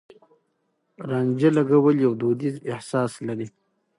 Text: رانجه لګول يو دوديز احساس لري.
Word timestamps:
رانجه 1.09 1.49
لګول 1.57 1.95
يو 2.05 2.11
دوديز 2.21 2.55
احساس 2.73 3.11
لري. 3.27 3.47